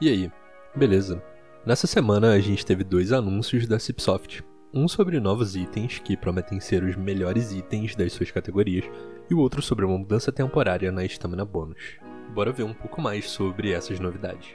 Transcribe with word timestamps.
E 0.00 0.08
aí, 0.08 0.32
beleza? 0.74 1.22
Nessa 1.66 1.86
semana 1.86 2.32
a 2.32 2.40
gente 2.40 2.64
teve 2.64 2.82
dois 2.82 3.12
anúncios 3.12 3.66
da 3.66 3.78
Cipsoft. 3.78 4.42
Um 4.72 4.88
sobre 4.88 5.20
novos 5.20 5.54
itens 5.54 5.98
que 5.98 6.16
prometem 6.16 6.58
ser 6.58 6.82
os 6.82 6.96
melhores 6.96 7.52
itens 7.52 7.94
das 7.94 8.14
suas 8.14 8.30
categorias, 8.30 8.86
e 9.28 9.34
o 9.34 9.38
outro 9.38 9.60
sobre 9.60 9.84
uma 9.84 9.98
mudança 9.98 10.32
temporária 10.32 10.90
na 10.90 11.04
Stamina 11.04 11.44
Bônus. 11.44 11.98
Bora 12.32 12.50
ver 12.50 12.62
um 12.62 12.72
pouco 12.72 12.98
mais 12.98 13.28
sobre 13.28 13.72
essas 13.72 14.00
novidades. 14.00 14.48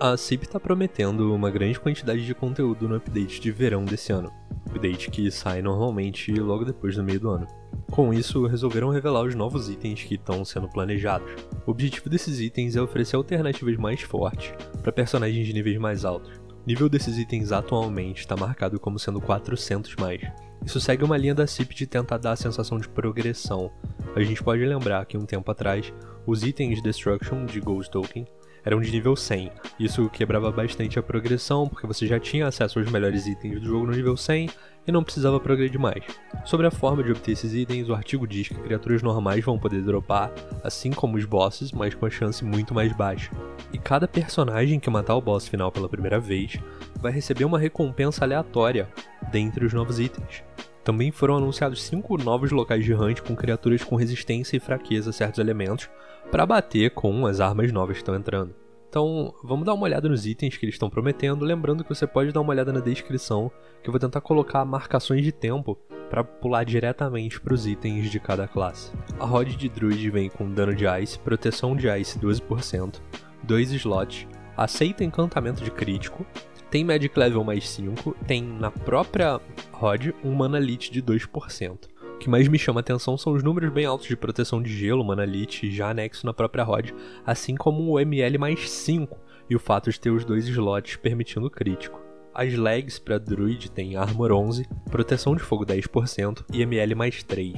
A 0.00 0.16
CIP 0.16 0.44
está 0.44 0.58
prometendo 0.58 1.32
uma 1.32 1.52
grande 1.52 1.78
quantidade 1.78 2.26
de 2.26 2.34
conteúdo 2.34 2.88
no 2.88 2.96
update 2.96 3.40
de 3.40 3.52
verão 3.52 3.84
desse 3.84 4.12
ano, 4.12 4.32
update 4.66 5.08
que 5.08 5.30
sai 5.30 5.62
normalmente 5.62 6.32
logo 6.34 6.64
depois 6.64 6.96
do 6.96 7.04
meio 7.04 7.20
do 7.20 7.30
ano. 7.30 7.67
Com 7.90 8.12
isso, 8.12 8.46
resolveram 8.46 8.90
revelar 8.90 9.22
os 9.22 9.34
novos 9.34 9.68
itens 9.68 10.04
que 10.04 10.14
estão 10.14 10.44
sendo 10.44 10.68
planejados. 10.68 11.30
O 11.66 11.70
objetivo 11.70 12.08
desses 12.08 12.38
itens 12.38 12.76
é 12.76 12.82
oferecer 12.82 13.16
alternativas 13.16 13.76
mais 13.76 14.02
fortes 14.02 14.52
para 14.82 14.92
personagens 14.92 15.46
de 15.46 15.52
níveis 15.52 15.78
mais 15.78 16.04
altos. 16.04 16.30
O 16.36 16.66
nível 16.66 16.88
desses 16.88 17.16
itens 17.16 17.50
atualmente 17.50 18.20
está 18.20 18.36
marcado 18.36 18.78
como 18.78 18.98
sendo 18.98 19.20
400 19.20 19.96
mais. 19.96 20.20
Isso 20.64 20.80
segue 20.80 21.02
uma 21.02 21.16
linha 21.16 21.34
da 21.34 21.46
CIP 21.46 21.74
de 21.74 21.86
tentar 21.86 22.18
dar 22.18 22.32
a 22.32 22.36
sensação 22.36 22.78
de 22.78 22.88
progressão. 22.88 23.70
A 24.14 24.20
gente 24.20 24.42
pode 24.42 24.64
lembrar 24.64 25.06
que 25.06 25.16
um 25.16 25.24
tempo 25.24 25.50
atrás, 25.50 25.92
os 26.26 26.44
itens 26.44 26.82
Destruction 26.82 27.46
de 27.46 27.58
Ghost 27.58 27.90
Token 27.90 28.26
eram 28.64 28.80
de 28.80 28.90
nível 28.90 29.16
100. 29.16 29.50
Isso 29.80 30.10
quebrava 30.10 30.52
bastante 30.52 30.98
a 30.98 31.02
progressão, 31.02 31.66
porque 31.66 31.86
você 31.86 32.06
já 32.06 32.20
tinha 32.20 32.46
acesso 32.46 32.78
aos 32.78 32.90
melhores 32.90 33.26
itens 33.26 33.60
do 33.60 33.66
jogo 33.66 33.86
no 33.86 33.92
nível 33.92 34.16
100 34.16 34.50
e 34.88 34.92
não 34.92 35.04
precisava 35.04 35.38
progredir 35.38 35.78
mais. 35.78 36.02
Sobre 36.44 36.66
a 36.66 36.70
forma 36.70 37.04
de 37.04 37.12
obter 37.12 37.32
esses 37.32 37.52
itens, 37.52 37.88
o 37.88 37.94
artigo 37.94 38.26
diz 38.26 38.48
que 38.48 38.54
criaturas 38.54 39.02
normais 39.02 39.44
vão 39.44 39.58
poder 39.58 39.82
dropar, 39.82 40.32
assim 40.64 40.90
como 40.90 41.18
os 41.18 41.26
bosses, 41.26 41.70
mas 41.70 41.94
com 41.94 42.06
a 42.06 42.10
chance 42.10 42.42
muito 42.42 42.72
mais 42.72 42.90
baixa. 42.92 43.30
E 43.70 43.78
cada 43.78 44.08
personagem 44.08 44.80
que 44.80 44.88
matar 44.88 45.14
o 45.14 45.20
boss 45.20 45.46
final 45.46 45.70
pela 45.70 45.88
primeira 45.88 46.18
vez 46.18 46.58
vai 46.98 47.12
receber 47.12 47.44
uma 47.44 47.58
recompensa 47.58 48.24
aleatória 48.24 48.88
dentre 49.30 49.66
os 49.66 49.74
novos 49.74 50.00
itens. 50.00 50.42
Também 50.82 51.12
foram 51.12 51.36
anunciados 51.36 51.82
5 51.82 52.16
novos 52.16 52.50
locais 52.50 52.82
de 52.82 52.94
hunt 52.94 53.20
com 53.20 53.36
criaturas 53.36 53.84
com 53.84 53.94
resistência 53.94 54.56
e 54.56 54.60
fraqueza 54.60 55.10
a 55.10 55.12
certos 55.12 55.38
elementos, 55.38 55.90
para 56.30 56.46
bater 56.46 56.92
com 56.92 57.26
as 57.26 57.40
armas 57.40 57.70
novas 57.70 57.96
que 57.96 58.02
estão 58.02 58.14
entrando. 58.14 58.54
Então, 58.88 59.34
vamos 59.44 59.66
dar 59.66 59.74
uma 59.74 59.84
olhada 59.84 60.08
nos 60.08 60.24
itens 60.24 60.56
que 60.56 60.64
eles 60.64 60.74
estão 60.74 60.88
prometendo, 60.88 61.44
lembrando 61.44 61.84
que 61.84 61.94
você 61.94 62.06
pode 62.06 62.32
dar 62.32 62.40
uma 62.40 62.50
olhada 62.50 62.72
na 62.72 62.80
descrição, 62.80 63.50
que 63.82 63.88
eu 63.88 63.92
vou 63.92 64.00
tentar 64.00 64.22
colocar 64.22 64.64
marcações 64.64 65.22
de 65.22 65.30
tempo 65.30 65.78
para 66.08 66.24
pular 66.24 66.64
diretamente 66.64 67.38
para 67.38 67.52
os 67.52 67.66
itens 67.66 68.10
de 68.10 68.18
cada 68.18 68.48
classe. 68.48 68.90
A 69.20 69.26
Rod 69.26 69.48
de 69.48 69.68
Druid 69.68 70.10
vem 70.10 70.30
com 70.30 70.50
dano 70.50 70.74
de 70.74 70.86
Ice, 71.02 71.18
proteção 71.18 71.76
de 71.76 71.86
Ice 71.98 72.18
12%, 72.18 72.94
2 73.42 73.72
slots, 73.72 74.26
aceita 74.56 75.04
encantamento 75.04 75.62
de 75.62 75.70
crítico, 75.70 76.24
tem 76.70 76.82
Magic 76.82 77.18
Level 77.18 77.44
mais 77.44 77.68
5, 77.68 78.16
tem 78.26 78.42
na 78.42 78.70
própria 78.70 79.38
Rod 79.72 80.08
um 80.24 80.34
Mana 80.34 80.58
Lit 80.58 80.90
de 80.90 81.02
2%. 81.02 81.78
O 82.18 82.20
que 82.20 82.28
mais 82.28 82.48
me 82.48 82.58
chama 82.58 82.80
a 82.80 82.82
atenção 82.82 83.16
são 83.16 83.32
os 83.32 83.44
números 83.44 83.72
bem 83.72 83.86
altos 83.86 84.08
de 84.08 84.16
proteção 84.16 84.60
de 84.60 84.76
gelo, 84.76 85.04
Manalite, 85.04 85.70
já 85.70 85.90
anexo 85.90 86.26
na 86.26 86.34
própria 86.34 86.64
ROD, 86.64 86.92
assim 87.24 87.54
como 87.54 87.92
o 87.92 88.00
ML 88.00 88.36
mais 88.38 88.68
5 88.68 89.16
e 89.48 89.54
o 89.54 89.60
fato 89.60 89.88
de 89.88 90.00
ter 90.00 90.10
os 90.10 90.24
dois 90.24 90.48
slots 90.48 90.96
permitindo 90.96 91.48
crítico. 91.48 92.02
As 92.34 92.52
legs 92.54 92.98
para 92.98 93.18
Druid 93.18 93.70
têm 93.70 93.94
Armor 93.94 94.32
11, 94.32 94.66
proteção 94.90 95.36
de 95.36 95.44
fogo 95.44 95.64
10% 95.64 96.44
e 96.52 96.60
ML 96.60 96.96
mais 96.96 97.22
3. 97.22 97.54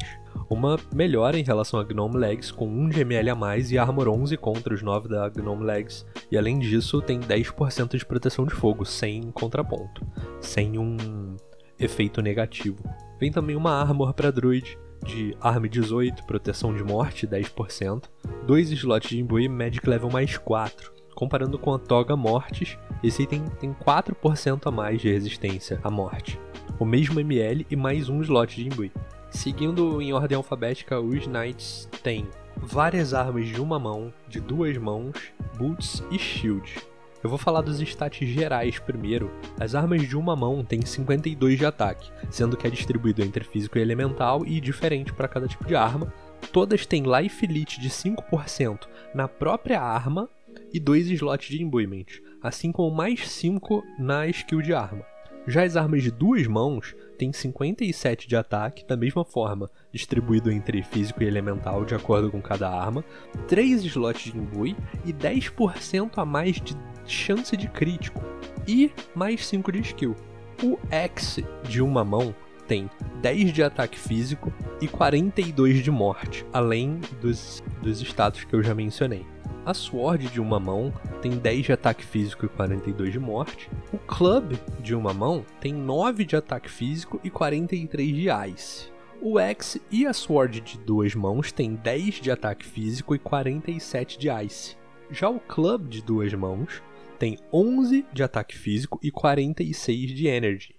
Uma 0.50 0.78
melhora 0.94 1.38
em 1.38 1.42
relação 1.42 1.80
a 1.80 1.84
Gnome 1.84 2.18
Legs 2.18 2.52
com 2.52 2.68
1 2.68 2.90
de 2.90 3.00
ML 3.00 3.30
a 3.30 3.34
mais 3.34 3.72
e 3.72 3.78
Armor 3.78 4.08
11 4.08 4.36
contra 4.36 4.74
os 4.74 4.82
9 4.82 5.08
da 5.08 5.26
Gnome 5.30 5.64
Legs. 5.64 6.04
E 6.30 6.36
além 6.36 6.58
disso, 6.58 7.00
tem 7.00 7.18
10% 7.18 7.96
de 7.96 8.04
proteção 8.04 8.44
de 8.44 8.54
fogo, 8.54 8.84
sem 8.84 9.30
contraponto, 9.30 10.06
sem 10.38 10.78
um 10.78 10.98
efeito 11.80 12.20
negativo. 12.20 12.78
Vem 13.18 13.32
também 13.32 13.56
uma 13.56 13.72
Armor 13.72 14.12
para 14.14 14.30
Druid, 14.30 14.78
de 15.04 15.36
Arm 15.40 15.64
18, 15.64 16.24
proteção 16.24 16.74
de 16.74 16.84
morte 16.84 17.26
10%, 17.26 18.04
2 18.46 18.70
slots 18.72 19.08
de 19.08 19.18
imbuir 19.18 19.50
Magic 19.50 19.88
Level 19.88 20.10
mais 20.10 20.36
4. 20.36 20.92
Comparando 21.14 21.58
com 21.58 21.74
a 21.74 21.78
Toga 21.78 22.16
Mortes, 22.16 22.78
esse 23.02 23.22
item 23.22 23.44
tem 23.58 23.72
4% 23.72 24.66
a 24.66 24.70
mais 24.70 25.00
de 25.00 25.10
resistência 25.10 25.80
à 25.82 25.90
morte, 25.90 26.38
o 26.78 26.84
mesmo 26.84 27.20
ML 27.20 27.66
e 27.70 27.76
mais 27.76 28.08
um 28.08 28.20
slot 28.22 28.54
de 28.56 28.66
imbuir. 28.66 28.92
Seguindo 29.30 30.00
em 30.00 30.12
ordem 30.12 30.36
alfabética, 30.36 31.00
os 31.00 31.26
Knights 31.26 31.88
têm 32.02 32.28
várias 32.56 33.14
armas 33.14 33.46
de 33.48 33.60
uma 33.60 33.78
mão, 33.78 34.12
de 34.28 34.40
duas 34.40 34.76
mãos, 34.76 35.14
boots 35.56 36.02
e 36.10 36.18
shield. 36.18 36.74
Eu 37.22 37.28
vou 37.28 37.38
falar 37.38 37.60
dos 37.60 37.78
stats 37.80 38.26
gerais 38.26 38.78
primeiro. 38.78 39.30
As 39.58 39.74
armas 39.74 40.08
de 40.08 40.16
uma 40.16 40.34
mão 40.34 40.64
têm 40.64 40.80
52 40.80 41.58
de 41.58 41.66
ataque, 41.66 42.10
sendo 42.30 42.56
que 42.56 42.66
é 42.66 42.70
distribuído 42.70 43.22
entre 43.22 43.44
físico 43.44 43.76
e 43.76 43.82
elemental 43.82 44.44
e 44.46 44.58
diferente 44.58 45.12
para 45.12 45.28
cada 45.28 45.46
tipo 45.46 45.66
de 45.66 45.76
arma. 45.76 46.12
Todas 46.50 46.86
têm 46.86 47.04
Life 47.04 47.44
Elite 47.44 47.78
de 47.78 47.90
5% 47.90 48.88
na 49.14 49.28
própria 49.28 49.82
arma 49.82 50.30
e 50.72 50.80
2 50.80 51.10
slots 51.10 51.48
de 51.48 51.62
imbuement, 51.62 52.06
assim 52.42 52.72
como 52.72 52.94
mais 52.94 53.28
5 53.28 53.82
na 53.98 54.26
skill 54.26 54.62
de 54.62 54.72
arma. 54.72 55.04
Já 55.46 55.64
as 55.64 55.76
armas 55.76 56.02
de 56.02 56.10
duas 56.10 56.46
mãos 56.46 56.94
têm 57.18 57.32
57 57.32 58.28
de 58.28 58.36
ataque, 58.36 58.86
da 58.86 58.96
mesma 58.96 59.24
forma, 59.24 59.70
distribuído 59.92 60.50
entre 60.50 60.82
físico 60.82 61.22
e 61.22 61.26
elemental 61.26 61.84
de 61.84 61.94
acordo 61.94 62.30
com 62.30 62.40
cada 62.40 62.68
arma, 62.70 63.04
3 63.48 63.84
slots 63.84 64.32
de 64.32 64.38
imbui 64.38 64.76
e 65.04 65.12
10% 65.12 66.12
a 66.16 66.24
mais 66.24 66.56
de 66.56 66.76
chance 67.10 67.56
de 67.56 67.68
crítico 67.68 68.22
e 68.66 68.90
mais 69.14 69.46
5 69.46 69.72
de 69.72 69.80
skill. 69.80 70.16
O 70.62 70.78
X 70.90 71.38
de 71.64 71.82
uma 71.82 72.04
mão 72.04 72.34
tem 72.66 72.88
10 73.20 73.52
de 73.52 73.62
ataque 73.62 73.98
físico 73.98 74.52
e 74.80 74.86
42 74.86 75.82
de 75.82 75.90
morte, 75.90 76.46
além 76.52 77.00
dos, 77.20 77.62
dos 77.82 78.00
status 78.00 78.44
que 78.44 78.54
eu 78.54 78.62
já 78.62 78.74
mencionei. 78.74 79.26
A 79.66 79.74
Sword 79.74 80.28
de 80.28 80.40
uma 80.40 80.58
mão 80.58 80.92
tem 81.20 81.32
10 81.32 81.66
de 81.66 81.72
ataque 81.72 82.04
físico 82.04 82.46
e 82.46 82.48
42 82.48 83.12
de 83.12 83.18
morte. 83.18 83.68
O 83.92 83.98
Club 83.98 84.54
de 84.80 84.94
uma 84.94 85.12
mão 85.12 85.44
tem 85.60 85.72
9 85.72 86.24
de 86.24 86.36
ataque 86.36 86.70
físico 86.70 87.20
e 87.22 87.28
43 87.28 88.14
de 88.14 88.28
Ice. 88.52 88.90
O 89.20 89.38
X 89.38 89.78
e 89.90 90.06
a 90.06 90.12
Sword 90.12 90.60
de 90.60 90.78
duas 90.78 91.14
mãos 91.14 91.52
têm 91.52 91.74
10 91.74 92.14
de 92.20 92.30
ataque 92.30 92.64
físico 92.64 93.14
e 93.14 93.18
47 93.18 94.18
de 94.18 94.28
Ice. 94.44 94.76
Já 95.10 95.28
o 95.28 95.40
Club 95.40 95.88
de 95.88 96.02
duas 96.02 96.32
mãos 96.32 96.80
tem 97.20 97.36
11 97.52 98.06
de 98.14 98.22
ataque 98.22 98.56
físico 98.56 98.98
e 99.02 99.10
46 99.10 100.14
de 100.14 100.26
Energy. 100.26 100.74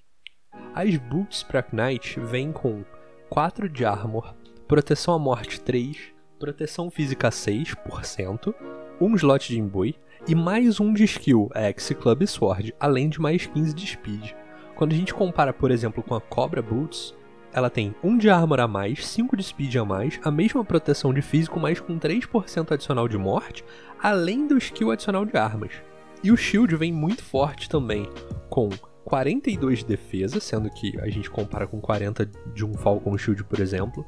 As 0.74 0.98
Boots 0.98 1.44
para 1.44 1.64
Knight 1.72 2.20
vêm 2.20 2.52
com 2.52 2.84
4 3.30 3.70
de 3.70 3.86
Armor, 3.86 4.34
Proteção 4.68 5.14
à 5.14 5.20
Morte 5.20 5.62
3, 5.62 5.96
Proteção 6.40 6.90
Física 6.90 7.30
6%, 7.30 8.56
um 9.00 9.14
slot 9.14 9.50
de 9.50 9.60
imbui 9.60 9.94
e 10.28 10.34
mais 10.34 10.80
um 10.80 10.92
de 10.92 11.04
skill, 11.04 11.48
a 11.54 11.62
X 11.66 11.90
Club 11.90 12.26
Sword, 12.26 12.74
além 12.80 13.08
de 13.08 13.22
mais 13.22 13.46
15 13.46 13.76
de 13.76 13.86
speed. 13.86 14.32
Quando 14.76 14.94
a 14.94 14.96
gente 14.96 15.14
compara, 15.14 15.54
por 15.54 15.70
exemplo, 15.70 16.02
com 16.02 16.16
a 16.16 16.22
Cobra 16.22 16.64
Boots, 16.64 17.14
ela 17.54 17.70
tem 17.70 17.94
1 18.04 18.18
de 18.18 18.32
armor 18.32 18.62
a 18.62 18.68
mais, 18.68 19.06
5 19.06 19.38
de 19.38 19.44
speed 19.44 19.76
a 19.76 19.86
mais, 19.86 20.20
a 20.24 20.32
mesma 20.32 20.66
proteção 20.66 21.14
de 21.14 21.22
físico, 21.22 21.60
mas 21.60 21.80
com 21.80 22.00
3% 22.00 22.72
adicional 22.72 23.08
de 23.08 23.20
morte, 23.20 23.64
além 24.02 24.48
do 24.48 24.58
skill 24.58 24.90
adicional 24.90 25.24
de 25.24 25.38
armas. 25.38 25.91
E 26.24 26.32
o 26.32 26.38
shield 26.38 26.76
vem 26.76 26.94
muito 26.94 27.24
forte 27.24 27.68
também, 27.68 28.08
com 28.50 28.70
42 29.06 29.80
de 29.80 29.86
defesa, 29.86 30.40
sendo 30.40 30.70
que 30.70 30.98
a 31.00 31.10
gente 31.10 31.30
compara 31.30 31.66
com 31.66 31.82
40 31.82 32.30
de 32.54 32.64
um 32.64 32.74
Falcon 32.76 33.18
Shield, 33.18 33.44
por 33.44 33.60
exemplo. 33.60 34.06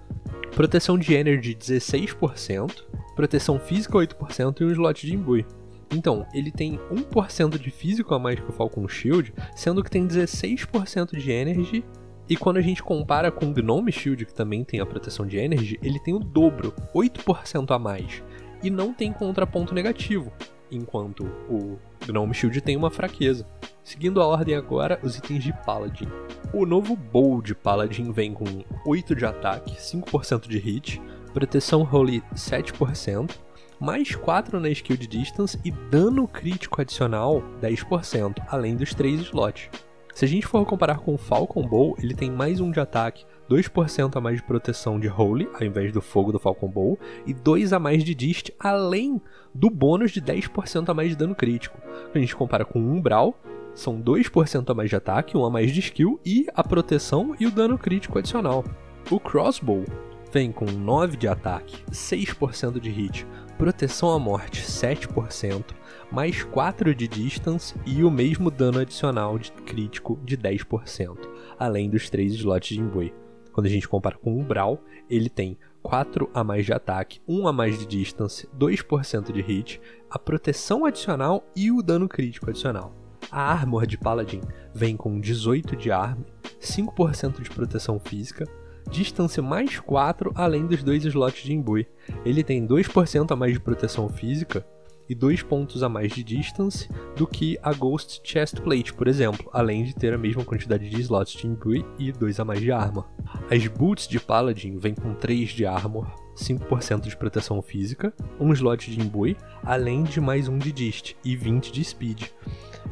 Proteção 0.56 0.98
de 0.98 1.14
Energy 1.14 1.56
16%, 1.56 2.84
proteção 3.16 3.60
física 3.60 3.98
8% 3.98 4.62
e 4.62 4.66
um 4.66 4.72
slot 4.72 5.08
de 5.08 5.16
imbui. 5.16 5.46
Então, 5.92 6.26
ele 6.34 6.52
tem 6.52 6.80
1% 6.92 7.58
de 7.58 7.72
físico 7.72 8.14
a 8.14 8.20
mais 8.20 8.40
que 8.40 8.50
o 8.50 8.54
Falcon 8.54 8.88
Shield, 8.88 9.34
sendo 9.56 9.84
que 9.84 9.90
tem 9.90 10.08
16% 10.08 11.18
de 11.18 11.32
Energy. 11.32 11.84
E 12.30 12.38
quando 12.38 12.58
a 12.58 12.62
gente 12.62 12.82
compara 12.82 13.32
com 13.32 13.48
o 13.48 13.54
Gnome 13.54 13.92
Shield, 13.92 14.26
que 14.26 14.34
também 14.34 14.64
tem 14.64 14.80
a 14.80 14.86
proteção 14.86 15.26
de 15.26 15.38
Energy, 15.38 15.80
ele 15.84 16.00
tem 16.00 16.14
o 16.14 16.20
dobro, 16.20 16.74
8% 16.94 17.76
a 17.76 17.80
mais. 17.80 18.24
E 18.64 18.70
não 18.70 18.94
tem 18.94 19.12
contraponto 19.12 19.74
negativo, 19.74 20.32
enquanto 20.72 21.26
o 21.50 21.78
Gnome 22.06 22.34
Shield 22.34 22.62
tem 22.62 22.76
uma 22.76 22.90
fraqueza. 22.90 23.46
Seguindo 23.84 24.22
a 24.22 24.26
ordem 24.26 24.56
agora, 24.56 25.00
os 25.04 25.18
itens 25.18 25.44
de 25.44 25.54
Paladin. 25.66 26.08
O 26.54 26.66
novo 26.66 26.96
Bold 26.96 27.56
Paladin 27.56 28.12
vem 28.12 28.34
com 28.34 28.46
8 28.86 29.16
de 29.16 29.26
ataque, 29.26 29.76
5% 29.76 30.48
de 30.48 30.58
hit, 30.58 31.02
proteção 31.34 31.88
Holy 31.90 32.22
7%, 32.36 33.32
mais 33.80 34.16
4 34.16 34.60
na 34.60 34.70
skill 34.70 34.96
de 34.96 35.08
distance 35.08 35.60
e 35.66 35.72
dano 35.72 36.28
crítico 36.28 36.82
adicional 36.82 37.44
10%, 37.62 38.36
além 38.48 38.76
dos 38.76 38.94
3 38.94 39.22
slots. 39.22 39.70
Se 40.14 40.26
a 40.26 40.28
gente 40.28 40.46
for 40.46 40.64
comparar 40.66 41.00
com 41.00 41.16
o 41.16 41.18
Falcon 41.18 41.68
Bow, 41.68 41.96
ele 42.00 42.14
tem 42.14 42.30
mais 42.30 42.60
1 42.60 42.72
de 42.72 42.80
ataque, 42.80 43.26
2% 43.54 44.16
a 44.16 44.22
mais 44.22 44.38
de 44.38 44.44
proteção 44.44 45.00
de 45.00 45.08
Holy, 45.08 45.48
ao 45.54 45.64
invés 45.64 45.92
do 45.92 46.02
fogo 46.02 46.32
do 46.32 46.40
Falcon 46.40 46.68
Bow, 46.68 46.98
e 47.26 47.34
2 47.34 47.72
a 47.72 47.80
mais 47.80 48.04
de 48.04 48.16
Dist, 48.16 48.50
além 48.60 49.22
do 49.54 49.70
bônus 49.70 50.12
de 50.12 50.22
10% 50.22 50.90
a 50.90 50.94
mais 50.94 51.10
de 51.10 51.16
dano 51.16 51.36
crítico. 51.36 51.78
A 52.14 52.18
gente 52.18 52.36
compara 52.36 52.66
com 52.66 52.80
o 52.80 52.92
Umbral, 52.92 53.38
são 53.76 54.02
2% 54.02 54.70
a 54.70 54.74
mais 54.74 54.90
de 54.90 54.96
ataque, 54.96 55.38
1 55.38 55.46
a 55.46 55.50
mais 55.52 55.72
de 55.72 55.80
skill, 55.80 56.20
e 56.26 56.48
a 56.56 56.64
proteção 56.64 57.36
e 57.40 57.46
o 57.46 57.52
dano 57.52 57.78
crítico 57.78 58.18
adicional. 58.18 58.64
O 59.12 59.20
Crossbow 59.20 59.86
vem 60.32 60.52
com 60.52 60.66
9 60.66 61.16
de 61.16 61.28
ataque, 61.28 61.84
6% 61.92 62.80
de 62.80 62.90
hit, 62.90 63.28
proteção 63.58 64.10
à 64.10 64.18
morte 64.18 64.64
7%, 64.64 65.64
mais 66.12 66.44
4 66.44 66.96
de 66.96 67.08
distance 67.08 67.76
e 67.86 68.04
o 68.04 68.10
mesmo 68.10 68.50
dano 68.50 68.80
adicional 68.80 69.38
de 69.38 69.52
crítico 69.52 70.20
de 70.24 70.36
10%, 70.36 71.18
além 71.60 71.88
dos 71.88 72.10
3 72.10 72.34
slots 72.34 72.70
de 72.70 72.80
imbuir. 72.80 73.23
Quando 73.54 73.68
a 73.68 73.70
gente 73.70 73.88
compara 73.88 74.18
com 74.18 74.38
o 74.38 74.44
Brawl, 74.44 74.80
ele 75.10 75.30
tem 75.30 75.58
4 75.84 76.30
a 76.34 76.44
mais 76.44 76.66
de 76.66 76.74
ataque, 76.74 77.22
1 77.28 77.48
a 77.48 77.54
mais 77.54 77.78
de 77.78 77.86
distance, 77.86 78.50
2% 78.58 79.32
de 79.32 79.42
hit, 79.42 79.80
a 80.10 80.18
proteção 80.18 80.86
adicional 80.86 81.46
e 81.56 81.72
o 81.72 81.82
dano 81.82 82.10
crítico 82.10 82.50
adicional. 82.50 82.96
A 83.32 83.52
Armor 83.52 83.86
de 83.86 83.98
Paladin 83.98 84.42
vem 84.74 84.98
com 84.98 85.20
18 85.20 85.76
de 85.76 85.92
arma, 85.92 86.26
5% 86.60 87.42
de 87.42 87.50
proteção 87.50 88.00
física, 88.00 88.46
distância 88.90 89.42
mais 89.42 89.80
4 89.80 90.32
além 90.36 90.66
dos 90.66 90.84
dois 90.84 91.06
slots 91.06 91.44
de 91.44 91.54
imbue. 91.54 91.88
Ele 92.26 92.44
tem 92.44 92.66
2% 92.66 93.32
a 93.32 93.36
mais 93.36 93.54
de 93.54 93.60
proteção 93.60 94.10
física 94.10 94.66
e 95.08 95.16
2 95.16 95.44
pontos 95.44 95.84
a 95.84 95.90
mais 95.90 96.14
de 96.14 96.24
distance 96.24 96.88
do 97.16 97.28
que 97.28 97.58
a 97.62 97.74
Ghost 97.74 98.22
Chestplate, 98.24 98.94
por 98.94 99.08
exemplo, 99.08 99.50
além 99.52 99.84
de 99.84 99.94
ter 99.94 100.14
a 100.14 100.18
mesma 100.18 100.46
quantidade 100.46 100.90
de 100.90 101.02
slots 101.02 101.34
de 101.34 101.48
imbue 101.48 101.86
e 102.00 102.12
2 102.12 102.40
a 102.40 102.46
mais 102.46 102.60
de 102.60 102.72
arma. 102.72 103.06
As 103.54 103.68
Boots 103.68 104.08
de 104.08 104.20
Paladin 104.20 104.80
vêm 104.80 104.96
com 104.96 105.14
3 105.14 105.50
de 105.50 105.64
armor, 105.64 106.08
5% 106.36 107.02
de 107.02 107.16
proteção 107.16 107.62
física, 107.62 108.12
1 108.40 108.52
slot 108.54 108.90
de 108.90 109.00
imbue, 109.00 109.38
além 109.64 110.02
de 110.02 110.20
mais 110.20 110.48
1 110.48 110.58
de 110.58 110.72
dist 110.72 111.14
e 111.24 111.36
20 111.36 111.72
de 111.72 111.84
speed. 111.84 112.24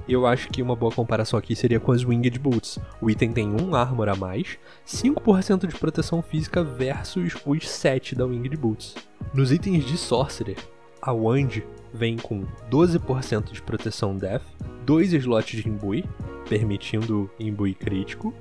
Eu 0.07 0.27
acho 0.27 0.49
que 0.49 0.61
uma 0.61 0.75
boa 0.75 0.91
comparação 0.91 1.39
aqui 1.39 1.55
seria 1.55 1.79
com 1.79 1.91
as 1.91 2.05
Winged 2.05 2.37
Boots. 2.37 2.77
O 3.01 3.09
item 3.09 3.31
tem 3.31 3.47
1 3.49 3.73
armor 3.73 4.07
a 4.07 4.15
mais, 4.15 4.59
5% 4.85 5.65
de 5.65 5.75
proteção 5.79 6.21
física 6.21 6.63
versus 6.63 7.35
os 7.43 7.67
7 7.67 8.13
da 8.13 8.27
Winged 8.27 8.55
Boots. 8.55 8.93
Nos 9.33 9.51
itens 9.51 9.83
de 9.83 9.97
Sorcerer, 9.97 10.59
a 11.01 11.11
Wand 11.11 11.63
vem 11.91 12.17
com 12.17 12.45
12% 12.69 13.51
de 13.51 13.63
proteção 13.63 14.15
Death, 14.15 14.43
2 14.85 15.13
slots 15.13 15.59
de 15.59 15.67
imbui, 15.67 16.05
permitindo 16.47 17.31
imbui 17.39 17.73
crítico, 17.73 18.31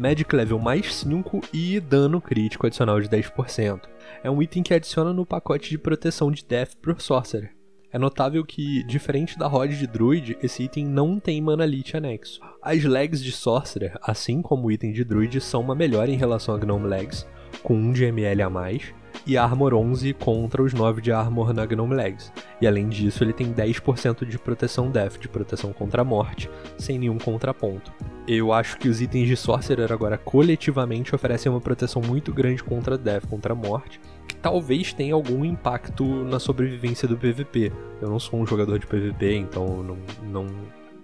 Magic 0.00 0.34
Level 0.34 0.58
mais 0.58 0.94
5 0.94 1.42
e 1.52 1.78
dano 1.78 2.22
crítico 2.22 2.66
adicional 2.66 2.98
de 3.02 3.06
10%. 3.06 3.82
É 4.24 4.30
um 4.30 4.40
item 4.40 4.62
que 4.62 4.72
adiciona 4.72 5.12
no 5.12 5.26
pacote 5.26 5.68
de 5.68 5.76
proteção 5.76 6.32
de 6.32 6.42
Death 6.42 6.76
pro 6.80 6.98
Sorcerer. 6.98 7.54
É 7.92 7.98
notável 7.98 8.42
que, 8.42 8.82
diferente 8.84 9.38
da 9.38 9.46
Rod 9.46 9.72
de 9.72 9.86
Druid, 9.86 10.38
esse 10.42 10.62
item 10.62 10.86
não 10.86 11.20
tem 11.20 11.42
Mana 11.42 11.66
Lich 11.66 11.94
anexo. 11.94 12.40
As 12.62 12.82
Legs 12.82 13.22
de 13.22 13.30
Sorcerer, 13.30 13.98
assim 14.00 14.40
como 14.40 14.68
o 14.68 14.72
item 14.72 14.90
de 14.90 15.04
Druid, 15.04 15.38
são 15.42 15.60
uma 15.60 15.74
melhora 15.74 16.10
em 16.10 16.16
relação 16.16 16.54
a 16.54 16.58
Gnome 16.58 16.86
Legs, 16.86 17.26
com 17.62 17.74
1 17.74 17.92
de 17.92 18.04
ML 18.04 18.40
a 18.40 18.48
mais, 18.48 18.94
e 19.26 19.36
Armor 19.36 19.74
11 19.74 20.12
contra 20.14 20.62
os 20.62 20.72
9 20.72 21.00
de 21.00 21.12
Armor 21.12 21.52
na 21.52 21.66
Gnome 21.66 21.94
Legs. 21.94 22.32
E 22.60 22.66
além 22.66 22.88
disso, 22.88 23.22
ele 23.22 23.32
tem 23.32 23.52
10% 23.52 24.24
de 24.26 24.38
proteção 24.38 24.90
Death, 24.90 25.18
de 25.18 25.28
proteção 25.28 25.72
contra 25.72 26.02
a 26.02 26.04
morte, 26.04 26.50
sem 26.78 26.98
nenhum 26.98 27.18
contraponto. 27.18 27.92
Eu 28.26 28.52
acho 28.52 28.78
que 28.78 28.88
os 28.88 29.00
itens 29.00 29.28
de 29.28 29.36
Sorcerer 29.36 29.92
agora 29.92 30.18
coletivamente 30.18 31.14
oferecem 31.14 31.50
uma 31.50 31.60
proteção 31.60 32.00
muito 32.00 32.32
grande 32.32 32.62
contra 32.62 32.98
Death, 32.98 33.26
contra 33.26 33.52
a 33.52 33.56
morte, 33.56 34.00
talvez 34.40 34.92
tenha 34.92 35.14
algum 35.14 35.44
impacto 35.44 36.04
na 36.24 36.38
sobrevivência 36.38 37.06
do 37.06 37.16
PVP. 37.16 37.72
Eu 38.00 38.08
não 38.08 38.18
sou 38.18 38.40
um 38.40 38.46
jogador 38.46 38.78
de 38.78 38.86
PVP, 38.86 39.36
então 39.36 39.82
não, 39.82 39.98
não 40.22 40.46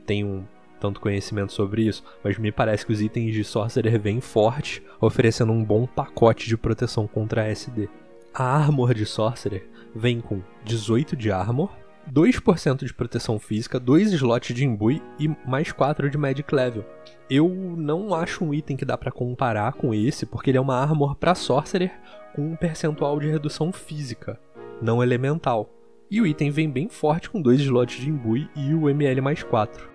tenho 0.07 0.47
tanto 0.81 1.01
conhecimento 1.01 1.53
sobre 1.53 1.83
isso, 1.83 2.05
mas 2.23 2.39
me 2.39 2.53
parece 2.53 2.85
que 2.85 2.93
os 2.93 3.01
itens 3.01 3.35
de 3.35 3.45
Sorcerer 3.45 3.99
vêm 4.01 4.21
fortes, 4.21 4.83
oferecendo 5.01 5.53
um 5.53 5.65
bom 5.65 5.87
pacote 5.87 6.47
de 6.47 6.57
proteção 6.57 7.07
contra 7.07 7.43
a 7.43 7.47
SD. 7.47 7.89
A 8.39 8.55
Armor 8.55 8.93
de 8.93 9.07
Sorcerer 9.07 9.67
vem 9.95 10.21
com 10.21 10.43
18 10.63 11.17
de 11.17 11.33
Armor, 11.33 11.71
2% 12.13 12.85
de 12.85 12.93
proteção 12.93 13.39
física, 13.39 13.81
2 13.81 14.13
slots 14.13 14.55
de 14.55 14.63
imbui 14.63 15.03
e 15.19 15.27
mais 15.49 15.73
4 15.73 16.11
de 16.11 16.19
Magic 16.19 16.55
Level. 16.55 16.85
Eu 17.31 17.49
não 17.49 18.15
acho 18.15 18.45
um 18.45 18.53
item 18.53 18.77
que 18.77 18.85
dá 18.85 18.99
para 18.99 19.11
comparar 19.11 19.73
com 19.73 19.95
esse, 19.95 20.27
porque 20.27 20.51
ele 20.51 20.59
é 20.59 20.61
uma 20.61 20.77
Armor 20.77 21.15
para 21.15 21.35
Sorcerer 21.35 21.99
com 22.35 22.43
um 22.43 22.57
percentual 22.57 23.19
de 23.19 23.31
redução 23.31 23.73
física, 23.73 24.39
não 24.83 25.03
elemental. 25.03 25.71
E 26.11 26.21
o 26.21 26.27
item 26.27 26.51
vem 26.51 26.69
bem 26.69 26.91
forte 26.91 27.31
com 27.31 27.41
2 27.41 27.63
slots 27.63 27.99
de 27.99 28.11
imbui 28.11 28.51
e 28.55 28.75
o 28.75 28.91
ML 28.91 29.23
mais 29.23 29.43
4. 29.43 29.89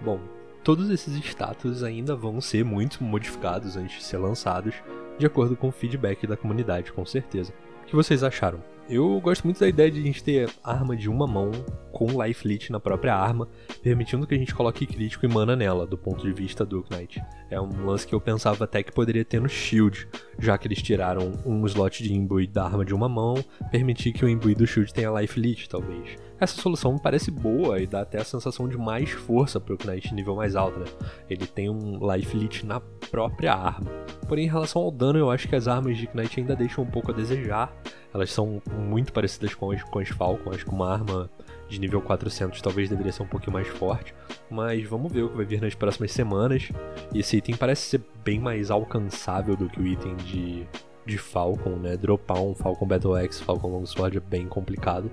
Bom, 0.00 0.18
todos 0.64 0.90
esses 0.90 1.14
status 1.24 1.84
ainda 1.84 2.16
vão 2.16 2.40
ser 2.40 2.64
muito 2.64 3.04
modificados 3.04 3.76
antes 3.76 3.98
de 3.98 4.02
ser 4.02 4.18
lançados, 4.18 4.74
de 5.18 5.26
acordo 5.26 5.56
com 5.56 5.68
o 5.68 5.72
feedback 5.72 6.26
da 6.26 6.36
comunidade, 6.36 6.92
com 6.92 7.04
certeza. 7.04 7.52
O 7.82 7.86
que 7.86 7.96
vocês 7.96 8.22
acharam? 8.22 8.62
Eu 8.88 9.20
gosto 9.20 9.44
muito 9.44 9.60
da 9.60 9.68
ideia 9.68 9.90
de 9.90 10.00
a 10.00 10.02
gente 10.02 10.24
ter 10.24 10.48
arma 10.64 10.96
de 10.96 11.10
uma 11.10 11.26
mão 11.26 11.50
com 11.92 12.24
life 12.24 12.48
lit 12.48 12.72
na 12.72 12.80
própria 12.80 13.14
arma, 13.14 13.46
permitindo 13.82 14.26
que 14.26 14.34
a 14.34 14.38
gente 14.38 14.54
coloque 14.54 14.86
crítico 14.86 15.26
e 15.26 15.28
mana 15.28 15.54
nela, 15.54 15.86
do 15.86 15.98
ponto 15.98 16.22
de 16.22 16.32
vista 16.32 16.64
do 16.64 16.82
Knight. 16.90 17.22
É 17.50 17.60
um 17.60 17.84
lance 17.84 18.06
que 18.06 18.14
eu 18.14 18.20
pensava 18.20 18.64
até 18.64 18.82
que 18.82 18.90
poderia 18.90 19.26
ter 19.26 19.42
no 19.42 19.48
Shield, 19.48 20.08
já 20.38 20.56
que 20.56 20.66
eles 20.66 20.80
tiraram 20.80 21.32
um 21.44 21.66
slot 21.66 22.02
de 22.02 22.14
imbui 22.14 22.46
da 22.46 22.64
arma 22.64 22.82
de 22.82 22.94
uma 22.94 23.10
mão, 23.10 23.34
permitir 23.70 24.14
que 24.14 24.24
o 24.24 24.28
imbui 24.28 24.54
do 24.54 24.66
Shield 24.66 24.94
tenha 24.94 25.10
life 25.20 25.38
lit, 25.38 25.68
talvez. 25.68 26.16
Essa 26.40 26.60
solução 26.60 26.92
me 26.94 27.02
parece 27.02 27.30
boa 27.30 27.80
e 27.80 27.86
dá 27.86 28.02
até 28.02 28.20
a 28.20 28.24
sensação 28.24 28.68
de 28.68 28.78
mais 28.78 29.10
força 29.10 29.60
para 29.60 29.74
o 29.74 29.78
Knight 29.84 30.14
nível 30.14 30.36
mais 30.36 30.54
alto, 30.54 30.78
né? 30.78 30.86
Ele 31.28 31.46
tem 31.46 31.68
um 31.68 31.98
life 32.14 32.34
lit 32.34 32.64
na 32.64 32.80
própria 33.10 33.52
arma. 33.52 33.90
Porém, 34.28 34.44
em 34.44 34.48
relação 34.48 34.82
ao 34.82 34.90
dano, 34.90 35.18
eu 35.18 35.30
acho 35.30 35.48
que 35.48 35.56
as 35.56 35.66
armas 35.66 35.98
de 35.98 36.08
Knight 36.14 36.38
ainda 36.38 36.54
deixam 36.54 36.84
um 36.84 36.86
pouco 36.86 37.10
a 37.10 37.14
desejar. 37.14 37.74
Elas 38.18 38.32
são 38.32 38.60
muito 38.76 39.12
parecidas 39.12 39.54
com 39.54 39.70
as, 39.70 39.82
com 39.82 39.98
as 39.98 40.08
Falcon. 40.08 40.50
Acho 40.50 40.64
que 40.64 40.70
uma 40.72 40.92
arma 40.92 41.30
de 41.68 41.78
nível 41.78 42.00
400 42.00 42.60
talvez 42.60 42.88
deveria 42.88 43.12
ser 43.12 43.22
um 43.22 43.26
pouquinho 43.26 43.52
mais 43.52 43.68
forte. 43.68 44.14
Mas 44.50 44.82
vamos 44.84 45.12
ver 45.12 45.22
o 45.22 45.28
que 45.28 45.36
vai 45.36 45.46
vir 45.46 45.60
nas 45.60 45.74
próximas 45.74 46.12
semanas. 46.12 46.70
Esse 47.14 47.36
item 47.36 47.56
parece 47.56 47.82
ser 47.82 48.00
bem 48.24 48.40
mais 48.40 48.70
alcançável 48.70 49.56
do 49.56 49.68
que 49.68 49.80
o 49.80 49.86
item 49.86 50.16
de, 50.16 50.66
de 51.06 51.18
Falcon, 51.18 51.76
né? 51.76 51.96
Dropar 51.96 52.40
um 52.40 52.54
Falcon 52.54 52.86
Battle 52.86 53.14
Axe, 53.14 53.42
Falcon 53.42 53.68
Longsword 53.68 54.16
é 54.16 54.20
bem 54.20 54.46
complicado. 54.46 55.10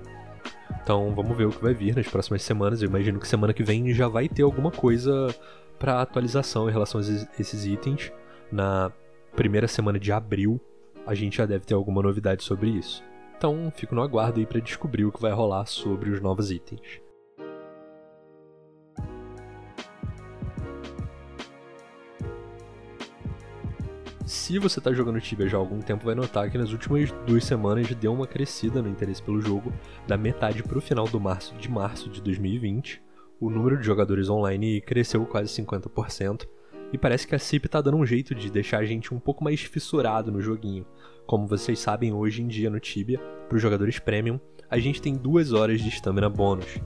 Então 0.82 1.14
vamos 1.14 1.36
ver 1.36 1.46
o 1.46 1.50
que 1.50 1.62
vai 1.62 1.74
vir 1.74 1.94
nas 1.94 2.08
próximas 2.08 2.42
semanas. 2.42 2.82
Eu 2.82 2.88
imagino 2.88 3.20
que 3.20 3.28
semana 3.28 3.52
que 3.52 3.62
vem 3.62 3.92
já 3.92 4.08
vai 4.08 4.28
ter 4.28 4.42
alguma 4.42 4.70
coisa 4.70 5.34
para 5.78 6.00
atualização 6.00 6.68
em 6.68 6.72
relação 6.72 7.00
a 7.00 7.40
esses 7.40 7.66
itens. 7.66 8.10
Na 8.50 8.90
primeira 9.34 9.68
semana 9.68 9.98
de 9.98 10.12
abril, 10.12 10.60
a 11.06 11.14
gente 11.14 11.36
já 11.36 11.46
deve 11.46 11.64
ter 11.64 11.74
alguma 11.74 12.02
novidade 12.02 12.42
sobre 12.42 12.70
isso. 12.70 13.02
Então 13.38 13.70
fico 13.74 13.94
no 13.94 14.02
aguardo 14.02 14.40
aí 14.40 14.46
para 14.46 14.60
descobrir 14.60 15.04
o 15.04 15.12
que 15.12 15.20
vai 15.20 15.32
rolar 15.32 15.66
sobre 15.66 16.10
os 16.10 16.20
novos 16.20 16.50
itens. 16.50 17.00
Se 24.26 24.58
você 24.58 24.80
está 24.80 24.92
jogando 24.92 25.20
Tibia 25.20 25.48
já 25.48 25.56
há 25.56 25.60
algum 25.60 25.80
tempo, 25.80 26.04
vai 26.04 26.14
notar 26.14 26.50
que 26.50 26.58
nas 26.58 26.72
últimas 26.72 27.12
duas 27.26 27.44
semanas 27.44 27.88
deu 27.94 28.12
uma 28.12 28.26
crescida 28.26 28.82
no 28.82 28.88
interesse 28.88 29.22
pelo 29.22 29.40
jogo, 29.40 29.72
da 30.06 30.16
metade 30.16 30.64
para 30.64 30.78
o 30.78 30.80
final 30.80 31.06
do 31.06 31.20
março, 31.20 31.54
de 31.54 31.70
março 31.70 32.10
de 32.10 32.20
2020. 32.20 33.00
O 33.38 33.48
número 33.48 33.76
de 33.76 33.86
jogadores 33.86 34.28
online 34.28 34.80
cresceu 34.80 35.24
quase 35.26 35.50
50%, 35.62 36.48
e 36.92 36.98
parece 36.98 37.26
que 37.26 37.34
a 37.34 37.38
CIP 37.38 37.66
está 37.66 37.80
dando 37.80 37.96
um 37.96 38.06
jeito 38.06 38.34
de 38.34 38.50
deixar 38.50 38.78
a 38.78 38.84
gente 38.84 39.12
um 39.12 39.18
pouco 39.18 39.42
mais 39.42 39.60
fissurado 39.60 40.30
no 40.30 40.40
joguinho. 40.40 40.86
Como 41.26 41.46
vocês 41.46 41.78
sabem, 41.78 42.12
hoje 42.12 42.42
em 42.42 42.46
dia 42.46 42.70
no 42.70 42.78
Tibia, 42.78 43.18
para 43.48 43.56
os 43.56 43.62
jogadores 43.62 43.98
Premium, 43.98 44.38
a 44.70 44.78
gente 44.78 45.00
tem 45.00 45.14
duas 45.14 45.52
horas 45.52 45.80
de 45.80 45.88
stamina 45.88 46.28
bônus, 46.28 46.78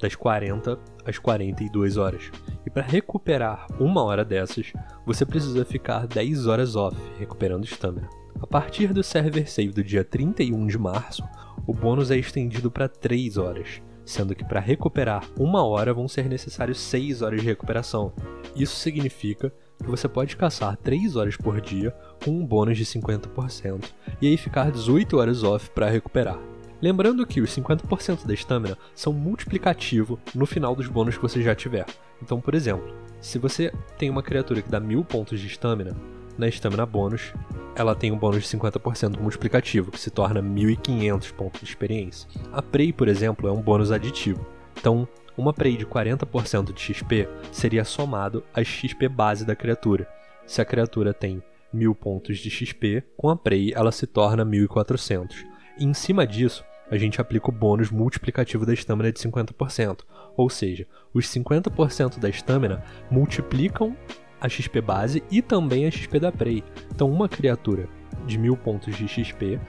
das 0.00 0.14
40 0.14 0.78
às 1.04 1.18
42 1.18 1.96
horas. 1.96 2.30
E 2.64 2.70
para 2.70 2.82
recuperar 2.82 3.66
uma 3.78 4.02
hora 4.02 4.24
dessas, 4.24 4.72
você 5.04 5.24
precisa 5.24 5.64
ficar 5.64 6.06
10 6.06 6.46
horas 6.46 6.76
off, 6.76 6.96
recuperando 7.18 7.64
stamina. 7.64 8.08
A 8.40 8.46
partir 8.46 8.92
do 8.92 9.02
server 9.02 9.50
save 9.50 9.72
do 9.72 9.82
dia 9.82 10.04
31 10.04 10.66
de 10.66 10.78
março, 10.78 11.22
o 11.66 11.72
bônus 11.72 12.10
é 12.10 12.18
estendido 12.18 12.70
para 12.70 12.88
3 12.88 13.38
horas, 13.38 13.82
sendo 14.06 14.34
que 14.34 14.44
para 14.44 14.60
recuperar 14.60 15.22
uma 15.38 15.62
hora 15.64 15.92
vão 15.92 16.08
ser 16.08 16.28
necessários 16.28 16.78
6 16.80 17.20
horas 17.20 17.40
de 17.40 17.46
recuperação. 17.46 18.12
Isso 18.54 18.76
significa 18.76 19.52
que 19.78 19.90
você 19.90 20.08
pode 20.08 20.36
caçar 20.36 20.76
3 20.76 21.16
horas 21.16 21.36
por 21.36 21.60
dia 21.60 21.94
com 22.24 22.30
um 22.30 22.46
bônus 22.46 22.78
de 22.78 22.86
50% 22.86 23.84
e 24.22 24.28
aí 24.28 24.36
ficar 24.36 24.70
18 24.70 25.18
horas 25.18 25.42
off 25.42 25.68
para 25.70 25.90
recuperar. 25.90 26.38
Lembrando 26.80 27.26
que 27.26 27.40
os 27.40 27.50
50% 27.50 28.26
da 28.26 28.34
estamina 28.34 28.78
são 28.94 29.12
multiplicativo 29.12 30.18
no 30.34 30.46
final 30.46 30.74
dos 30.74 30.86
bônus 30.88 31.16
que 31.16 31.22
você 31.22 31.42
já 31.42 31.54
tiver. 31.54 31.86
Então, 32.22 32.40
por 32.40 32.54
exemplo, 32.54 32.94
se 33.20 33.38
você 33.38 33.72
tem 33.98 34.08
uma 34.08 34.22
criatura 34.22 34.62
que 34.62 34.70
dá 34.70 34.78
1000 34.78 35.04
pontos 35.04 35.40
de 35.40 35.46
estamina, 35.46 35.96
na 36.38 36.48
estamina 36.48 36.86
bônus, 36.86 37.32
ela 37.74 37.94
tem 37.94 38.10
um 38.10 38.18
bônus 38.18 38.42
de 38.42 38.56
50% 38.56 39.18
multiplicativo, 39.20 39.90
que 39.90 40.00
se 40.00 40.10
torna 40.10 40.42
1.500 40.42 41.32
pontos 41.32 41.60
de 41.60 41.66
experiência. 41.66 42.28
A 42.52 42.62
Prey, 42.62 42.92
por 42.92 43.08
exemplo, 43.08 43.48
é 43.48 43.52
um 43.52 43.60
bônus 43.60 43.92
aditivo. 43.92 44.46
Então, 44.78 45.06
uma 45.36 45.52
Prey 45.52 45.76
de 45.76 45.84
40% 45.84 46.72
de 46.72 46.80
XP 46.80 47.28
seria 47.52 47.84
somado 47.84 48.42
à 48.54 48.64
XP 48.64 49.08
base 49.08 49.44
da 49.44 49.54
criatura. 49.54 50.08
Se 50.46 50.60
a 50.60 50.64
criatura 50.64 51.12
tem 51.12 51.42
1000 51.72 51.94
pontos 51.94 52.38
de 52.38 52.48
XP, 52.48 53.02
com 53.16 53.28
a 53.28 53.36
Prey 53.36 53.72
ela 53.74 53.92
se 53.92 54.06
torna 54.06 54.44
1400. 54.44 55.44
E 55.78 55.84
em 55.84 55.92
cima 55.92 56.26
disso, 56.26 56.64
a 56.90 56.96
gente 56.96 57.20
aplica 57.20 57.50
o 57.50 57.52
bônus 57.52 57.90
multiplicativo 57.90 58.64
da 58.64 58.72
estamina 58.72 59.12
de 59.12 59.18
50%. 59.20 60.00
Ou 60.36 60.48
seja, 60.48 60.86
os 61.12 61.26
50% 61.26 62.18
da 62.18 62.28
estamina 62.28 62.82
multiplicam 63.10 63.96
a 64.40 64.48
XP 64.48 64.80
base 64.80 65.22
e 65.30 65.40
também 65.40 65.86
a 65.86 65.90
XP 65.90 66.20
da 66.20 66.32
Prey. 66.32 66.62
Então, 66.90 67.10
uma 67.10 67.28
criatura 67.28 67.88
de 68.26 68.36
1000 68.38 68.56
pontos 68.56 68.96
de 68.96 69.06
XP 69.06 69.60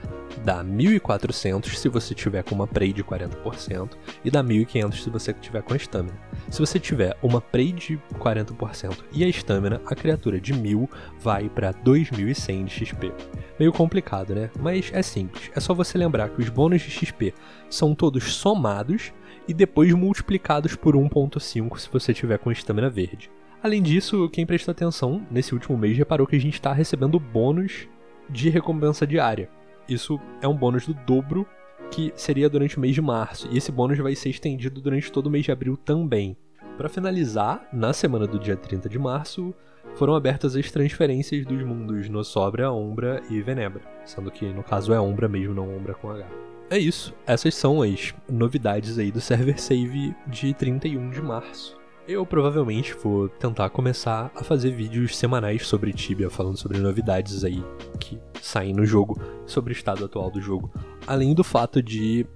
dá 0.44 0.62
1400 0.62 1.78
se 1.78 1.88
você 1.88 2.14
tiver 2.14 2.42
com 2.42 2.54
uma 2.54 2.66
Prey 2.66 2.92
de 2.92 3.02
40% 3.02 3.90
e 4.24 4.30
dá 4.30 4.42
1500 4.42 5.02
se 5.02 5.10
você 5.10 5.32
tiver 5.32 5.62
com 5.62 5.74
a 5.74 5.76
Stamina. 5.76 6.18
Se 6.50 6.60
você 6.60 6.78
tiver 6.78 7.16
uma 7.22 7.40
Prey 7.40 7.72
de 7.72 7.98
40% 8.14 9.04
e 9.12 9.24
a 9.24 9.28
Stamina, 9.28 9.80
a 9.86 9.94
criatura 9.94 10.40
de 10.40 10.52
1000 10.52 10.88
vai 11.20 11.48
para 11.48 11.72
2100 11.72 12.64
de 12.64 12.70
XP. 12.70 13.12
Meio 13.58 13.72
complicado, 13.72 14.34
né? 14.34 14.50
Mas 14.58 14.90
é 14.92 15.02
simples. 15.02 15.50
É 15.54 15.60
só 15.60 15.74
você 15.74 15.98
lembrar 15.98 16.28
que 16.30 16.40
os 16.40 16.48
bônus 16.48 16.82
de 16.82 16.90
XP 16.90 17.34
são 17.68 17.94
todos 17.94 18.34
somados 18.34 19.12
e 19.46 19.54
depois 19.54 19.92
multiplicados 19.92 20.76
por 20.76 20.94
1.5 20.94 21.78
se 21.78 21.88
você 21.90 22.12
tiver 22.12 22.38
com 22.38 22.52
Stamina 22.52 22.90
verde. 22.90 23.30
Além 23.60 23.82
disso, 23.82 24.28
quem 24.28 24.46
prestou 24.46 24.70
atenção 24.70 25.26
nesse 25.30 25.52
último 25.52 25.76
mês 25.76 25.96
reparou 25.96 26.26
que 26.26 26.36
a 26.36 26.40
gente 26.40 26.54
está 26.54 26.72
recebendo 26.72 27.18
bônus 27.18 27.88
de 28.30 28.48
recompensa 28.48 29.04
diária. 29.04 29.50
Isso 29.88 30.20
é 30.40 30.46
um 30.46 30.54
bônus 30.54 30.86
do 30.86 30.94
dobro 30.94 31.46
que 31.90 32.12
seria 32.14 32.48
durante 32.48 32.76
o 32.76 32.80
mês 32.80 32.94
de 32.94 33.00
março, 33.00 33.48
e 33.50 33.56
esse 33.56 33.72
bônus 33.72 33.98
vai 33.98 34.14
ser 34.14 34.28
estendido 34.28 34.80
durante 34.80 35.10
todo 35.10 35.26
o 35.26 35.30
mês 35.30 35.44
de 35.44 35.50
abril 35.50 35.76
também. 35.76 36.36
Para 36.76 36.88
finalizar, 36.88 37.66
na 37.72 37.92
semana 37.92 38.26
do 38.26 38.38
dia 38.38 38.56
30 38.56 38.88
de 38.88 38.98
março, 38.98 39.52
foram 39.94 40.14
abertas 40.14 40.54
as 40.54 40.70
transferências 40.70 41.44
dos 41.44 41.60
mundos 41.64 42.08
Nossobra, 42.08 42.70
Ombra 42.70 43.22
e 43.28 43.40
Venebra, 43.40 43.82
sendo 44.04 44.30
que 44.30 44.46
no 44.46 44.62
caso 44.62 44.92
é 44.92 45.00
Ombra 45.00 45.28
mesmo, 45.28 45.54
não 45.54 45.74
Ombra 45.74 45.94
com 45.94 46.10
H. 46.10 46.26
É 46.70 46.78
isso, 46.78 47.14
essas 47.26 47.54
são 47.54 47.82
as 47.82 48.14
novidades 48.28 48.98
aí 48.98 49.10
do 49.10 49.20
server 49.20 49.58
save 49.58 50.14
de 50.26 50.52
31 50.54 51.10
de 51.10 51.22
março. 51.22 51.77
Eu 52.08 52.24
provavelmente 52.24 52.94
vou 52.94 53.28
tentar 53.28 53.68
começar 53.68 54.32
a 54.34 54.42
fazer 54.42 54.70
vídeos 54.70 55.14
semanais 55.14 55.66
sobre 55.66 55.92
Tibia, 55.92 56.30
falando 56.30 56.56
sobre 56.56 56.78
novidades 56.78 57.44
aí 57.44 57.62
que 58.00 58.18
saem 58.40 58.72
no 58.72 58.86
jogo, 58.86 59.20
sobre 59.44 59.74
o 59.74 59.76
estado 59.76 60.06
atual 60.06 60.30
do 60.30 60.40
jogo. 60.40 60.72
Além 61.06 61.34
do 61.34 61.44
fato 61.44 61.82
de 61.82 62.26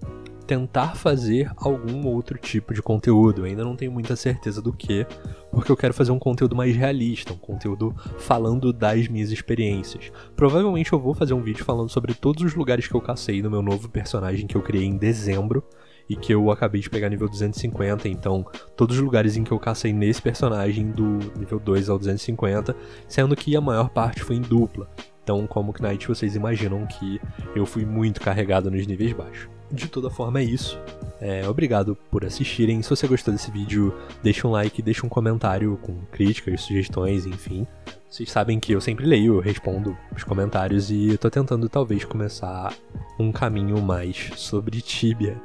tentar 0.47 0.95
fazer 0.95 1.51
algum 1.57 2.07
outro 2.07 2.37
tipo 2.37 2.75
de 2.75 2.83
conteúdo. 2.83 3.41
Eu 3.41 3.45
ainda 3.47 3.65
não 3.65 3.75
tenho 3.75 3.91
muita 3.91 4.15
certeza 4.15 4.61
do 4.61 4.75
que, 4.75 5.07
porque 5.51 5.73
eu 5.73 5.77
quero 5.77 5.95
fazer 5.95 6.13
um 6.13 6.19
conteúdo 6.19 6.55
mais 6.55 6.77
realista, 6.77 7.33
um 7.33 7.39
conteúdo 7.39 7.95
falando 8.19 8.75
das 8.75 9.09
minhas 9.09 9.31
experiências. 9.31 10.13
Provavelmente 10.37 10.93
eu 10.93 11.01
vou 11.01 11.15
fazer 11.15 11.33
um 11.33 11.41
vídeo 11.41 11.65
falando 11.65 11.89
sobre 11.89 12.13
todos 12.13 12.43
os 12.43 12.55
lugares 12.55 12.87
que 12.87 12.95
eu 12.95 13.01
cacei 13.01 13.41
no 13.41 13.51
meu 13.51 13.63
novo 13.63 13.89
personagem 13.89 14.47
que 14.47 14.57
eu 14.57 14.61
criei 14.61 14.85
em 14.85 14.99
dezembro 14.99 15.65
e 16.09 16.17
que 16.17 16.33
eu 16.35 16.51
acabei 16.51 16.81
de 16.81 16.91
pegar 16.91 17.09
nível 17.09 17.29
250, 17.29 18.09
então 18.09 18.45
todos 18.77 18.97
os 18.97 19.03
lugares 19.03 19.37
em 19.37 19.45
que 19.45 19.53
eu 19.53 19.59
cacei 19.59 19.93
nesse 19.93 20.21
personagem 20.21 20.91
do 20.91 21.19
nível 21.39 21.59
2 21.59 21.89
ao 21.89 21.99
250, 21.99 22.75
sendo 23.09 23.37
que 23.37 23.57
a 23.57 23.61
maior 23.61 23.89
parte 23.89 24.23
foi 24.23 24.37
em 24.37 24.41
dupla. 24.41 24.89
Então, 25.23 25.47
como 25.47 25.73
Knight, 25.81 26.09
vocês 26.09 26.35
imaginam 26.35 26.85
que 26.87 27.21
eu 27.55 27.65
fui 27.65 27.85
muito 27.85 28.21
carregado 28.21 28.71
nos 28.71 28.87
níveis 28.87 29.13
baixos. 29.13 29.49
De 29.71 29.89
toda 29.89 30.11
forma, 30.11 30.41
é 30.41 30.45
isso. 30.45 30.79
É, 31.21 31.49
obrigado 31.49 31.97
por 32.11 32.25
assistirem. 32.25 32.83
Se 32.83 32.91
você 32.91 33.07
gostou 33.07 33.33
desse 33.33 33.51
vídeo, 33.51 33.95
deixa 34.23 34.47
um 34.47 34.51
like, 34.51 34.83
deixa 34.83 35.07
um 35.07 35.09
comentário 35.09 35.79
com 35.81 35.95
críticas, 36.11 36.63
sugestões, 36.63 37.25
enfim. 37.25 37.67
Vocês 38.11 38.31
sabem 38.31 38.59
que 38.59 38.73
eu 38.73 38.81
sempre 38.81 39.07
leio, 39.07 39.37
eu 39.37 39.41
respondo 39.41 39.97
os 40.15 40.25
comentários 40.25 40.91
e 40.91 41.11
eu 41.11 41.19
tô 41.19 41.31
tentando 41.31 41.69
talvez 41.69 42.05
começar 42.05 42.75
um 43.19 43.31
caminho 43.33 43.81
mais 43.81 44.33
sobre 44.37 44.83
Tibia 44.83 45.41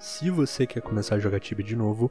se 0.00 0.30
você 0.30 0.66
quer 0.66 0.80
começar 0.80 1.16
a 1.16 1.18
jogar 1.18 1.38
Tibia 1.40 1.64
de 1.64 1.76
novo, 1.76 2.10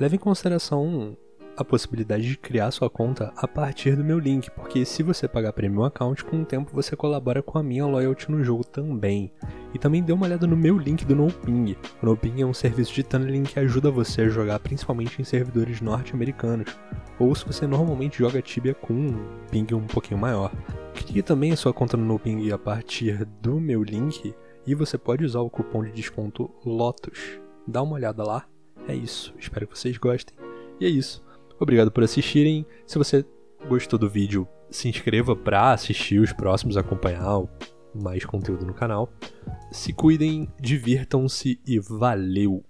leve 0.00 0.14
em 0.14 0.18
consideração 0.20 1.16
a 1.56 1.64
possibilidade 1.64 2.28
de 2.28 2.38
criar 2.38 2.70
sua 2.70 2.88
conta 2.88 3.32
a 3.36 3.46
partir 3.46 3.96
do 3.96 4.04
meu 4.04 4.20
link, 4.20 4.50
porque 4.52 4.84
se 4.84 5.02
você 5.02 5.26
pagar 5.26 5.52
Premium 5.52 5.84
Account, 5.84 6.24
com 6.24 6.42
o 6.42 6.44
tempo 6.44 6.70
você 6.72 6.94
colabora 6.94 7.42
com 7.42 7.58
a 7.58 7.62
minha 7.62 7.86
loyalty 7.86 8.30
no 8.30 8.42
jogo 8.42 8.64
também. 8.64 9.32
E 9.72 9.78
também 9.78 10.02
dê 10.02 10.12
uma 10.12 10.26
olhada 10.26 10.46
no 10.46 10.56
meu 10.56 10.78
link 10.78 11.04
do 11.04 11.14
NoPing. 11.14 11.76
O 12.00 12.06
NoPing 12.06 12.42
é 12.42 12.46
um 12.46 12.54
serviço 12.54 12.94
de 12.94 13.02
tunneling 13.02 13.42
que 13.42 13.58
ajuda 13.58 13.90
você 13.90 14.22
a 14.22 14.28
jogar 14.28 14.60
principalmente 14.60 15.20
em 15.20 15.24
servidores 15.24 15.80
norte-americanos, 15.80 16.76
ou 17.18 17.34
se 17.34 17.44
você 17.44 17.66
normalmente 17.66 18.18
joga 18.18 18.42
Tibia 18.42 18.74
com 18.74 18.94
um 18.94 19.16
ping 19.50 19.74
um 19.74 19.86
pouquinho 19.86 20.20
maior. 20.20 20.52
Crie 20.94 21.22
também 21.22 21.52
a 21.52 21.56
sua 21.56 21.72
conta 21.72 21.96
no 21.96 22.04
NoPing 22.04 22.52
a 22.52 22.58
partir 22.58 23.24
do 23.40 23.60
meu 23.60 23.82
link 23.82 24.34
e 24.66 24.74
você 24.74 24.96
pode 24.98 25.24
usar 25.24 25.40
o 25.40 25.50
cupom 25.50 25.84
de 25.84 25.92
desconto 25.92 26.50
LOTUS. 26.64 27.40
Dá 27.66 27.82
uma 27.82 27.94
olhada 27.94 28.22
lá. 28.22 28.46
É 28.88 28.94
isso. 28.94 29.34
Espero 29.38 29.66
que 29.66 29.78
vocês 29.78 29.96
gostem. 29.96 30.36
E 30.80 30.86
é 30.86 30.88
isso. 30.88 31.22
Obrigado 31.58 31.90
por 31.90 32.04
assistirem. 32.04 32.66
Se 32.86 32.98
você 32.98 33.24
gostou 33.68 33.98
do 33.98 34.08
vídeo, 34.08 34.46
se 34.70 34.88
inscreva 34.88 35.34
para 35.36 35.72
assistir 35.72 36.20
os 36.20 36.32
próximos, 36.32 36.76
acompanhar 36.76 37.42
mais 37.94 38.24
conteúdo 38.24 38.66
no 38.66 38.74
canal. 38.74 39.08
Se 39.70 39.92
cuidem, 39.92 40.52
divirtam-se 40.60 41.60
e 41.66 41.78
valeu! 41.78 42.64